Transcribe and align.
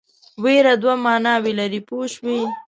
وېره 0.43 0.73
دوه 0.81 0.93
معناوې 1.05 1.51
لري 1.59 1.81
پوه 1.87 2.05
شوې!. 2.13 2.39